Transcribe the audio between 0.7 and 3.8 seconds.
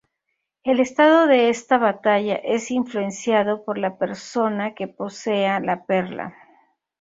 estado de esta batalla es influenciado por